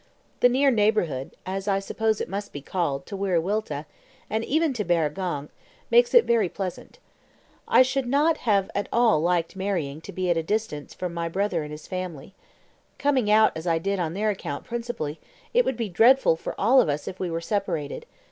The 0.39 0.49
near 0.49 0.71
neighbourhood 0.71 1.35
(as 1.45 1.67
I 1.67 1.77
suppose 1.77 2.19
it 2.19 2.27
must 2.27 2.51
be 2.51 2.61
called) 2.63 3.05
to 3.05 3.15
Wiriwilta, 3.15 3.85
and 4.31 4.43
even 4.43 4.73
to 4.73 4.83
Barragong, 4.83 5.49
makes 5.91 6.15
it 6.15 6.25
very 6.25 6.49
pleasant. 6.49 6.97
I 7.67 7.83
should 7.83 8.07
not 8.07 8.37
have 8.37 8.71
at 8.73 8.89
all 8.91 9.21
liked 9.21 9.55
marrying 9.55 10.01
to 10.01 10.11
be 10.11 10.31
at 10.31 10.43
distance 10.47 10.95
from 10.95 11.13
my 11.13 11.29
brother 11.29 11.61
and 11.61 11.71
his 11.71 11.85
family. 11.85 12.33
Coming 12.97 13.29
out, 13.29 13.51
as 13.55 13.67
I 13.67 13.77
did, 13.77 13.99
on 13.99 14.15
their 14.15 14.31
account 14.31 14.63
principally, 14.63 15.19
it 15.53 15.65
would 15.65 15.77
be 15.77 15.87
dreadful 15.87 16.35
for 16.35 16.59
all 16.59 16.81
of 16.81 16.89
us 16.89 17.07
if 17.07 17.19
we 17.19 17.29
were 17.29 17.39
separated. 17.39 18.07